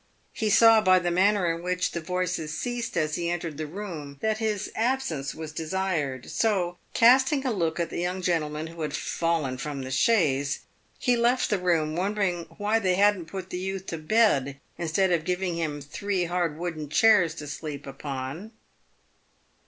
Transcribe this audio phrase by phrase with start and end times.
[0.33, 4.17] He saw by the manner in which the voices ceased as he entered the room
[4.19, 8.95] that his absence was desired, so, casting a look at the young gentleman who had
[8.95, 10.61] "fallen from the chaise,"
[10.97, 15.23] he left the room, wondering why they hadn't put the youth to bed instead of
[15.23, 18.53] giving him three hard wooden chairs to sleep upon.